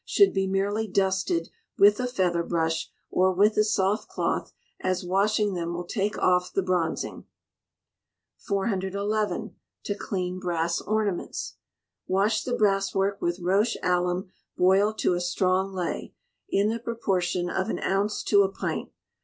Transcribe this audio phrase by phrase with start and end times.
[0.03, 1.47] should be merely dusted
[1.77, 6.51] with a feather brush, or with a soft cloth, as washing them will take off
[6.51, 7.23] the bronzing.
[8.39, 9.55] 411.
[9.83, 11.57] To clean Brass Ornaments.
[12.07, 16.15] Wash the brasswork with roche alum boiled to a strong ley,
[16.49, 18.89] in the proportion of an ounce to a pint.